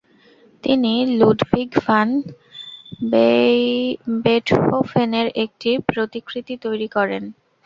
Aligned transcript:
তিনি 0.63 0.91
Ludwig 1.19 1.69
van 1.79 2.09
বেটহোফেনের 4.23 5.27
একটি 5.43 5.69
প্রতিকৃতি 5.89 6.53
তৈরী 6.63 6.87
করেন। 6.87 7.23